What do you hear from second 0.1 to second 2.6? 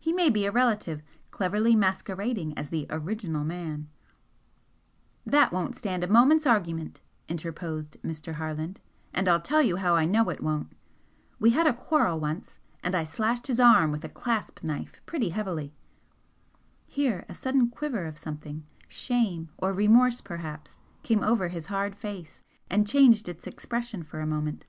may be a relative, cleverly masquerading